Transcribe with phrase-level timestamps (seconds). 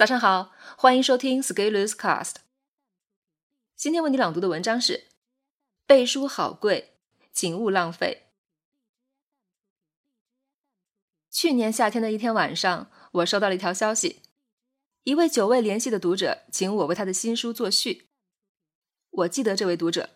[0.00, 2.36] 早上好，欢迎收听 Scalers Cast。
[3.76, 4.94] 今天为你朗读的文章是
[5.86, 6.94] 《背书好贵，
[7.34, 8.22] 请勿浪费》。
[11.30, 14.22] 去年夏天的一天晚上，我收到了一条消息，
[15.02, 18.08] 一位久未联系的读者请我为他的新书作序。
[19.10, 20.08] 我记得这位读者，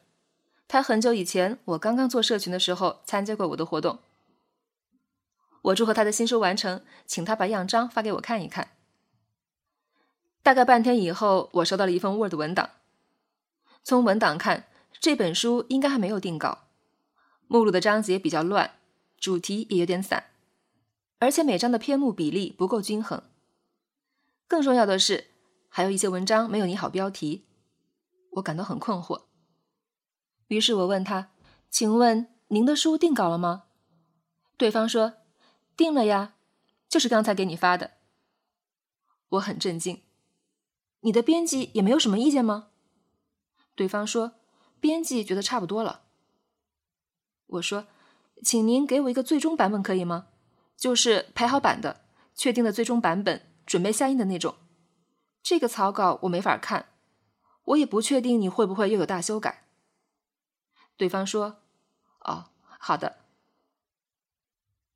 [0.67, 3.99] 他很久以前我刚刚做社群的时候参加过我的活动。
[5.61, 8.71] 我祝贺他的新书完成，请他把样章发给我看一看。
[10.45, 12.69] 大概半天以后，我收到了一份 Word 文档。
[13.83, 14.69] 从文档看，
[15.01, 16.65] 这本书应该还没有定稿。
[17.49, 18.73] 目录的章节比较乱，
[19.19, 20.25] 主题也有点散，
[21.19, 23.23] 而且每章的篇目比例不够均衡。
[24.47, 25.29] 更重要的是，
[25.71, 27.47] 还有一些文章没有拟好标题，
[28.33, 29.23] 我感到很困惑。
[30.49, 31.31] 于是我问他
[31.71, 33.65] ：“请问您的书定稿了吗？”
[34.59, 35.15] 对方说。
[35.77, 36.35] 定了呀，
[36.89, 37.95] 就是刚才给你发的。
[39.31, 40.04] 我很震惊，
[41.05, 42.69] 你的编辑也没有什么意见吗？
[43.75, 44.33] 对方说，
[44.81, 46.03] 编辑觉得差不多了。
[47.47, 47.87] 我说，
[48.43, 50.29] 请您给我一个最终版本可以吗？
[50.77, 54.57] 就是排好版的，确定的最终版本，准备下印的那种。
[55.43, 56.89] 这个草稿我没法看，
[57.65, 59.69] 我也不确定你会不会又有大修改。
[60.97, 61.61] 对方说，
[62.21, 62.47] 哦，
[62.79, 63.19] 好的。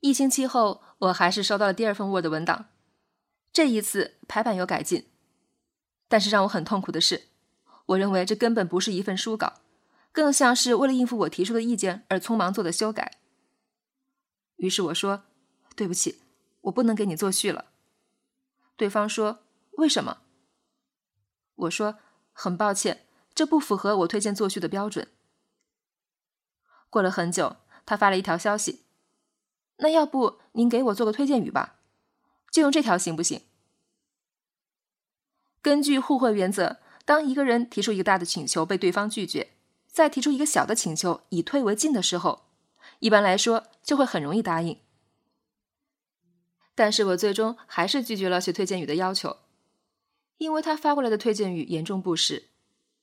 [0.01, 2.71] 一星期后，我还是收到了第二份 Word 文档。
[3.53, 5.11] 这一次排版有改进，
[6.09, 7.29] 但是让我很痛苦的是，
[7.87, 9.61] 我认为这根本不是一份书稿，
[10.11, 13.19] 更像是为了应付我提出的意见而匆忙做的修改。
[14.57, 15.25] 于是我说
[15.77, 16.21] ：“对不起，
[16.63, 17.67] 我不能给你作序了。”
[18.77, 19.41] 对方说
[19.79, 20.19] ：“为什么？”
[21.55, 21.99] 我说
[22.33, 25.09] ：“很抱歉，这不符合我推荐作序的标准。”
[26.91, 28.85] 过了很久，他发了一条消息。
[29.79, 31.81] 那要不您给我做个推荐语吧，
[32.51, 33.43] 就用这条行不行？
[35.69, 39.53] 根据互惠原则，当一个人提出一个大的请求被对方拒绝，
[39.87, 42.47] 再提出一个小的请求以退为进的时候，
[43.01, 44.81] 一般来说就会很容易答应。
[46.75, 49.37] 但是我最终还是拒绝了写推荐语的要求，
[50.39, 52.49] 因为他发过来的推荐语严重不实，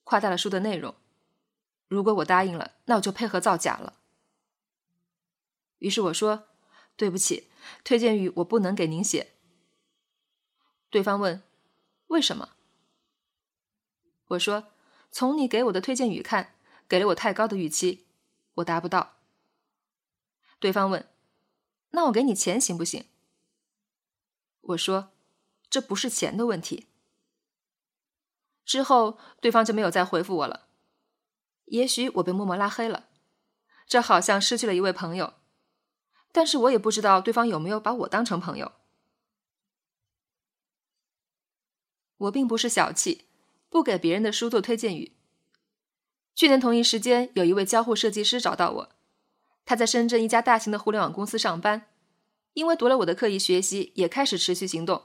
[0.03, 0.95] 夸大了书的内容。
[1.87, 3.99] 如果我答应了，那我就配合造假了。
[5.77, 6.47] 于是我说。
[6.97, 7.49] 对不起，
[7.83, 9.33] 推荐语我不能给您写。
[10.89, 11.43] 对方问
[12.07, 12.51] ：“为什么？”
[14.27, 14.71] 我说
[15.11, 16.55] ：“从你给我的推荐语看，
[16.87, 18.05] 给了我太高的预期，
[18.55, 19.17] 我达不到。”
[20.59, 21.07] 对方问
[21.91, 23.05] ：“那我给你钱行不行？”
[24.61, 25.11] 我说
[25.69, 26.87] ：“这不是钱的问题。”
[28.65, 30.67] 之后，对方就没有再回复我了。
[31.65, 33.09] 也许我被默默拉黑了，
[33.85, 35.35] 这好像失去了一位朋友。
[36.31, 38.73] 但是我也不知道对方有没有把我当成朋友。
[42.17, 43.27] 我并不是小气，
[43.69, 45.13] 不给别人的书做推荐语。
[46.33, 48.89] 去年同一时间，有一位交互设计师找到我，
[49.65, 51.87] 他在深圳一家大型的互联网公司上班，
[52.53, 55.03] 因为读了我的刻意学习，也开始持续行动，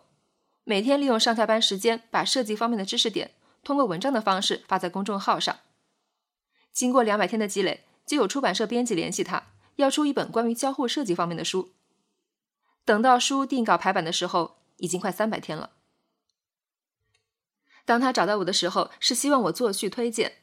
[0.65, 3.32] 每天利用上下班时间把设计方面的知识点
[3.62, 5.59] 通过文章的方式发在公众号上。
[6.72, 9.44] 经过两百天的积累，就有出版社编辑联系他。
[9.77, 11.71] 要出一本关于交互设计方面的书，
[12.84, 15.71] 等到书定稿排版的时候，已经快三百天了。
[17.91, 20.34] 当他找到我的时候，是希望我作序推荐。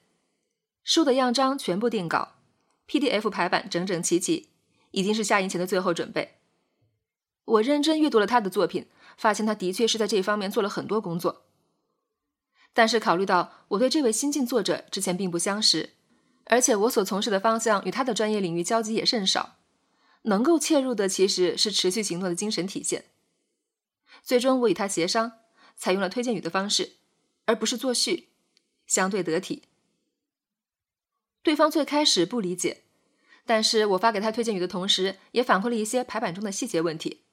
[0.84, 2.34] 书的样章全部定稿
[2.90, 4.50] ，PDF 排版整整齐齐，
[4.92, 6.40] 已经是下印前的最后准备。
[7.46, 8.88] 我认真阅读了他的作品，
[9.18, 11.46] 发现他的确是在这方面做了很多工作。
[12.74, 15.92] 但是考虑到我对这位新晋作者之前并不相识。
[16.48, 19.56] 而且我所从事的方向与他的专业领域交集也甚少，
[20.24, 23.06] 能够切入的其实是持续行动的精神体现。
[24.22, 25.32] 最终我与他协商，
[25.78, 26.98] 采用了推荐语的方式，
[27.48, 28.28] 而不是作序，
[28.86, 29.64] 相对得体。
[31.42, 32.84] 对方最开始不理解，
[33.46, 37.24] 但是我发给他推荐语的同时，也反馈了一些排版中的细节问题，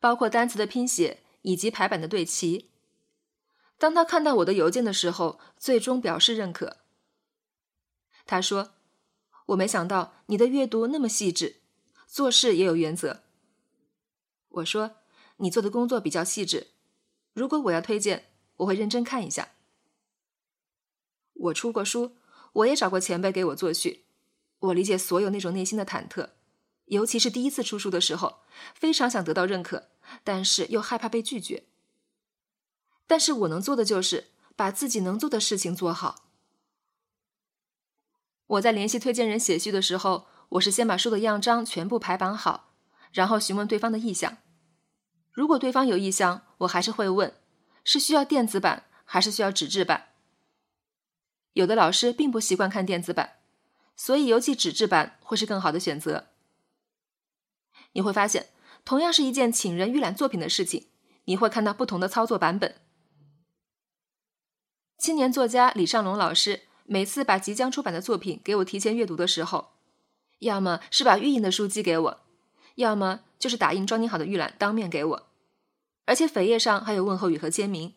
[0.00, 2.70] 包括单词的拼写以及排版的对齐。
[3.76, 6.78] 当他看到我的邮件的时候，最终表示认可。
[8.26, 8.72] 他说
[9.46, 11.56] ：“我没想到你的阅读那么细致，
[12.06, 13.22] 做事也有原则。”
[14.48, 14.96] 我说
[15.38, 16.68] ：“你做的工作比较细致，
[17.34, 18.29] 如果我要推荐，
[18.60, 19.50] 我会认真看一下。”
[21.34, 22.16] 我出过书，
[22.52, 24.04] 我也找过前辈给我作序，
[24.58, 26.30] 我理解所有那种内心的忐忑，
[26.86, 28.40] 尤其是第一次出书的时候，
[28.74, 29.88] 非常想得到认可，
[30.22, 31.64] 但是又害怕被拒绝。
[33.06, 36.26] 但是我能做的就是把自己能做的事情做好。
[38.46, 42.74] 我在联系推荐人写序的时候，我是先把书的样章全部排版好，
[43.12, 44.38] 然后询问对方的意向。
[45.32, 47.32] 如果对方有意向，我还是会问，
[47.84, 50.08] 是需要电子版还是需要纸质版？
[51.54, 53.38] 有的老师并不习惯看电子版，
[53.96, 56.28] 所以邮寄纸质版会是更好的选择。
[57.92, 58.48] 你会发现，
[58.84, 60.86] 同样是一件请人预览作品的事情，
[61.24, 62.76] 你会看到不同的操作版本。
[64.96, 69.72] 青年作家李尚龙老师每次把即将出版的作品给我提前阅读的时候，
[70.38, 72.20] 要么是把预印的书寄给我，
[72.76, 75.29] 要么就是打印装订好的预览当面给我，
[76.10, 77.94] 而且扉页上还有问候语和签名，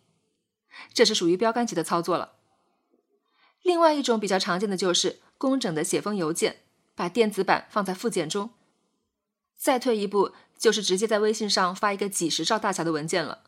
[0.93, 2.33] 这是属于标杆级的操作了。
[3.63, 6.57] 另外一种比较常见的就是工整的写封邮件，
[6.93, 8.51] 把电子版放在附件中。
[9.57, 13.45] 再退一步，就是直接在微信上发一个几十兆大小的文件了。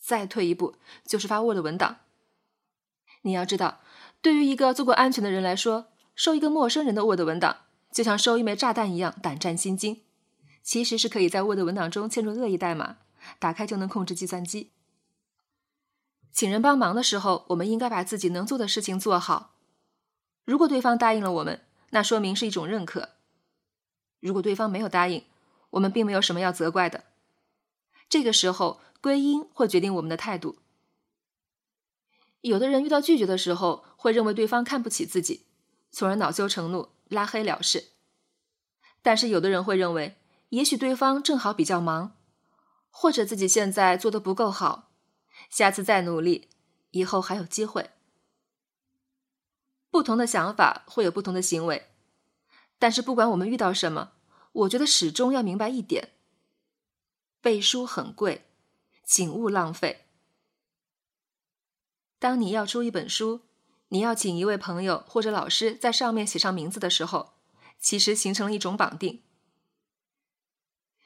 [0.00, 0.74] 再退一步，
[1.06, 1.98] 就是发 Word 文档。
[3.22, 3.82] 你要知道，
[4.20, 7.58] 对于一个做过安全的人来说，收一个陌生人的 Word 文档，
[7.92, 10.02] 就像收一枚炸弹一样胆战心惊。
[10.64, 12.96] 其实是可以在 Word 文档中嵌入恶意代码，
[13.38, 14.70] 打开就能控制计算机。
[16.32, 19.54] 请人帮忙的时候，我们应该把自己能做的事情做好。
[20.44, 23.10] 如果对方答应了我们，那说明是一种认可。
[24.20, 25.24] 如果对方没有答应，
[25.70, 27.04] 我们并没有什么要责怪的。
[28.08, 30.58] 这个时候，归因会决定我们的态度。
[32.40, 35.46] 有的人遇到拒绝的时候，会认为对方看不起自己，
[35.90, 37.88] 从而恼羞成怒，拉黑了事。
[39.02, 40.16] 但是有的人会认为，
[40.50, 42.16] 也许对方正好比较忙，
[42.90, 44.90] 或者自己现在做的不够好，
[45.48, 46.48] 下次再努力，
[46.90, 47.90] 以后还有机会。
[49.90, 51.88] 不同的想法会有不同的行为。
[52.78, 54.12] 但是不管我们遇到什么，
[54.52, 56.10] 我觉得始终要明白一点：
[57.40, 58.46] 背书很贵，
[59.04, 60.06] 请勿浪费。
[62.18, 63.42] 当你要出一本书，
[63.88, 67.32] 你要请一位朋友或者老师在上面写上名字的时候，
[67.78, 69.22] 其实形成了一种绑定。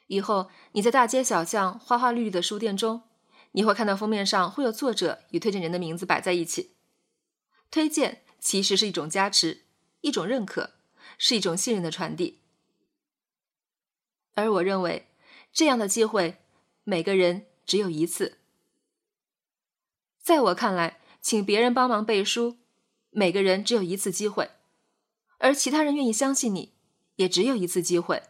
[0.07, 3.03] 以后你在大街小巷、花花绿绿的书店中，
[3.53, 6.75] 你会看到封面上会有作者与推荐人的名字摆在一起。
[7.71, 9.63] 推荐其实是一种加持，
[10.01, 10.71] 一种认可。
[11.17, 12.41] 是一种信任的传递，
[14.35, 15.07] 而我认为，
[15.53, 16.39] 这样的机会
[16.83, 18.39] 每个人只有一次。
[20.19, 22.57] 在我看来，请别人帮忙背书，
[23.11, 24.51] 每个人只有一次机会，
[25.39, 26.73] 而其他人愿意相信你，
[27.17, 28.23] 也只有一次机会。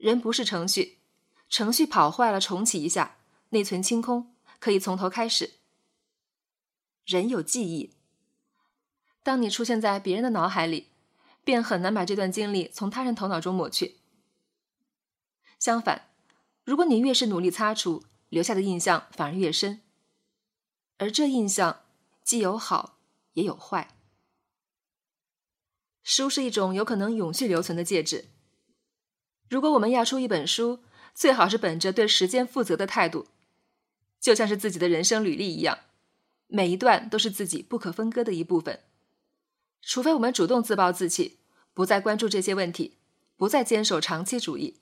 [0.00, 0.98] 人不是程序，
[1.48, 3.18] 程序跑坏了重启一下，
[3.50, 5.58] 内存清空，可以从头开始。
[7.04, 7.94] 人有记忆，
[9.22, 10.88] 当你出现在别人的脑海里。
[11.42, 13.96] 便很难把这段经历从他人头脑中抹去。
[15.58, 16.10] 相反，
[16.64, 19.80] 如果你越是努力擦除，留下的印象反而越深。
[20.98, 21.80] 而这印象
[22.22, 22.98] 既有好，
[23.32, 23.96] 也有坏。
[26.02, 28.28] 书是一种有可能永续留存的介质。
[29.50, 30.78] 如果我们要出一本书，
[31.12, 33.26] 最好是本着对时间负责的态度，
[34.20, 35.80] 就像是自己的人生履历一样，
[36.46, 38.78] 每一段都是自己不可分割的一部分。
[39.82, 41.40] 除非我们主动自暴自弃，
[41.74, 42.98] 不再关注这些问题，
[43.36, 44.76] 不再坚守长期主义。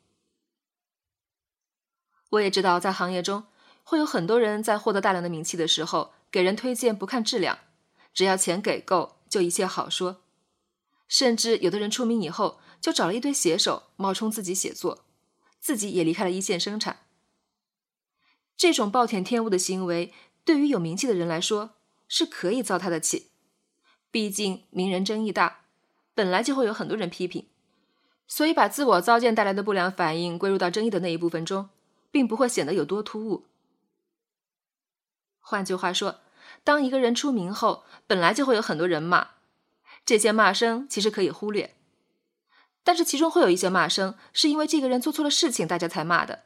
[2.28, 3.44] 我也知道，在行业中
[3.82, 7.58] 会有很多人在获得大量的名气的时候，给人推荐不看质量，
[8.12, 10.20] 只要钱给够就一切好说。
[11.08, 15.05] 甚至有的人出名以后，就找了一堆写手冒充自己写作，
[15.58, 17.00] 自己也离开了一线生产。
[18.56, 20.12] 这种暴殄天物的行为，
[20.44, 21.70] 对于有名气的人来说，
[22.06, 23.30] 是可以糟蹋的气。
[24.11, 25.61] 毕竟名人争议大，
[26.14, 27.47] 本来就会有很多人批评，
[28.26, 31.71] 所以把自我糟践带来的不良反应归入到争议的那一部分中，
[32.11, 33.44] 并不会显得有多突兀。
[35.40, 36.21] 换句话说，
[36.64, 39.28] 当一个人出名后，本来就会有很多人骂，
[40.08, 41.76] 这些骂声其实可以忽略，
[42.82, 46.44] 但是其中会有一些骂声是因为这个人做错了事情，大家才骂的，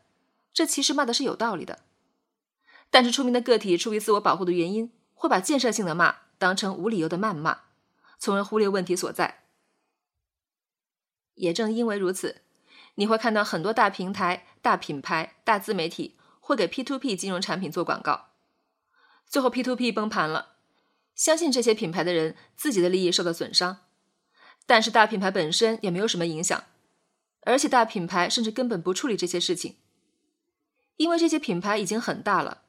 [0.53, 1.79] 这其实骂的是有道理的。
[2.91, 6.17] 但是出名的个体出于自我保护的原因，会把建设性的骂。
[6.39, 7.61] 当成无理由的谩骂，
[8.19, 9.45] 从而忽略问题所在。
[11.35, 12.43] 也正因为如此，
[12.97, 18.31] 你会看到很多大平台、大品牌、大自媒体会给 P to P 金融产品做广告，
[19.25, 20.52] 最后 P to P 崩盘了。
[21.23, 23.85] 相信这些品牌的人自己的利益受到损伤，
[24.67, 26.65] 但是大品牌本身也没有什么影响，
[27.43, 29.77] 而且大品牌甚至根本不处理这些事情，
[30.97, 32.63] 因为这些品牌已经很大了，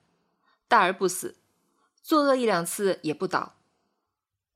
[0.67, 1.37] 大而不死，
[2.03, 3.55] 作恶一两次也不倒。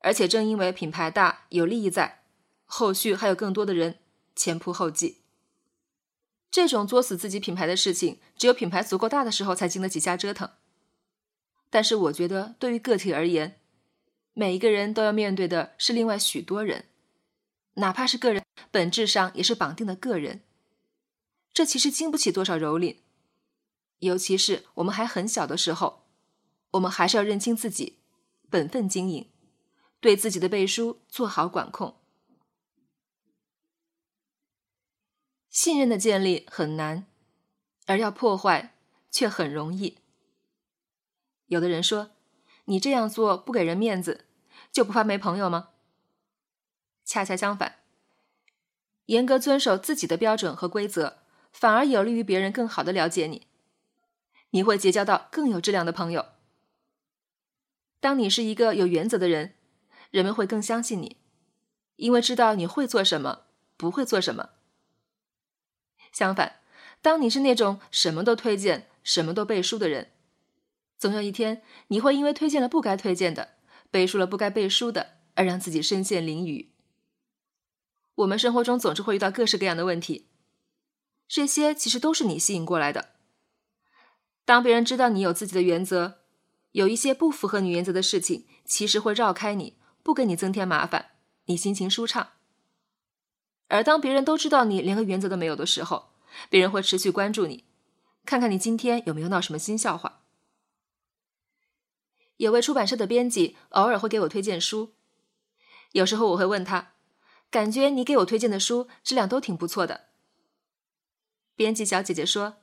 [0.02, 2.22] 而且正因为品牌大有利益在，
[2.66, 3.98] 后续还有更多的人
[4.36, 5.24] 前仆后继。
[6.52, 10.52] 这种作死自己品牌的事情，只有品牌足够大的时候才经得起瞎折腾。
[11.72, 13.57] 但是我觉得，对于个体而言，
[14.40, 16.86] 每一个人都要面对的是另外许多人，
[17.74, 20.44] 哪怕是个人，本质上也是绑定的个人。
[21.52, 22.98] 这其实经不起多少蹂躏。
[23.98, 26.04] 尤其是我们还很小的时候，
[26.70, 27.98] 我们还是要认清自己，
[28.48, 29.28] 本分经营，
[30.00, 31.98] 对自己的背书做好管控。
[35.50, 37.08] 信任的建立很难，
[37.88, 38.76] 而要破坏
[39.10, 39.98] 却很容易。
[41.48, 42.12] 有的人说
[42.66, 44.26] ：“你这样做不给人面子，
[44.78, 45.70] 就不怕没朋友吗？”
[47.04, 47.78] 恰恰相反，
[49.08, 51.18] 严格遵守自己的标准和规则，
[51.52, 53.48] 反而有利于别人更好的了解你。
[54.52, 56.28] 你会结交到更有质量的朋友。
[58.00, 59.56] 当你是一个有原则的人，
[60.12, 61.18] 人们会更相信你，
[61.96, 63.46] 因为知道你会做什么，
[63.78, 64.50] 不会做什么。
[66.12, 66.60] 相反，
[67.02, 70.12] 当你是那种什么都推荐、什么都背书的人，
[71.00, 73.57] 总有一天你会因为推荐了不该推荐的，
[73.92, 76.70] 背书了不该背书的，而让自己身陷囹圄。
[78.16, 80.28] 我们生活中总是会遇到各式各样的问题，
[81.28, 83.10] 这些其实都是你吸引过来的。
[84.46, 86.20] 当别人知道你有自己的原则，
[86.72, 91.12] 有一些不符合你原则的事情，其实会绕开你，不给你增添麻烦，
[91.46, 92.30] 你心情舒畅。
[93.68, 96.14] 而当别人都知道你连个原则都没有的时候，
[96.50, 97.66] 别人会持续关注你，
[98.26, 100.22] 看看你今天有没有闹什么新笑话。
[102.38, 104.94] 有位出版社的编辑偶尔会给我推荐书，
[105.92, 106.94] 有时候我会问他。
[107.50, 110.08] 感觉你给我推荐的书质量都挺不错的。
[111.56, 112.58] 编辑小姐姐说：“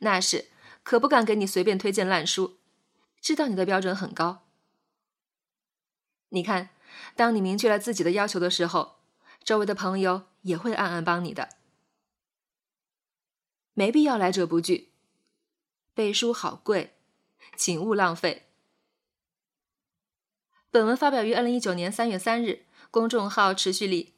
[0.00, 0.48] 那是，
[0.82, 2.58] 可不敢给你随便推荐烂书，
[3.20, 4.46] 知道你的标准很高。
[6.30, 6.70] 你看，
[7.14, 8.96] 当你明确了自己的要求的时候，
[9.44, 11.50] 周围的朋友也会暗暗帮你的。
[13.74, 14.92] 没必要来者不拒，
[15.92, 16.94] 背书好贵，
[17.54, 18.48] 请勿浪费。”
[20.72, 24.14] 本文发表于二零一九年三月三日，公众号持续力。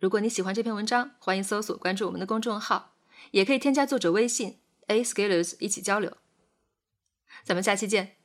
[0.00, 2.94] 如果你喜欢这篇文章，欢迎搜索关注我们的公众号，
[3.32, 6.16] 也可以添加作者微信 a scales 一起交流。
[7.42, 8.19] 咱们下期见。